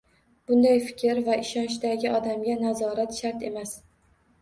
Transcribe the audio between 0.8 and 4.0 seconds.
fikr va ishonchdagi insonga nazorat shart emas.